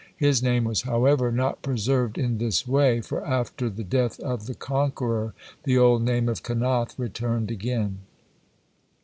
[0.17, 4.55] His name was, however, not preserved in this way, for after the death of the
[4.55, 7.99] conqueror, the old name of Kenath returned again.